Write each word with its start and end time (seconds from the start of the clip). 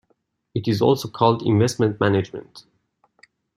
It 0.55 0.67
is 0.67 0.81
also 0.81 1.07
called 1.07 1.43
investment 1.45 1.99
management. 1.99 2.63